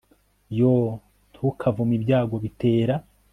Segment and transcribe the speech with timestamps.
[0.57, 0.91] yoo!
[1.31, 2.95] ntukavume ibyago bitera